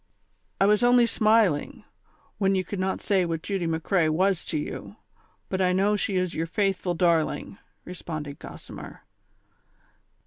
[0.59, 1.83] ''I was only smiling,
[2.39, 4.95] when you could not say what Judy McCrea was to you;
[5.47, 9.01] but I know she is your faithful dar ling," responded Gossimer.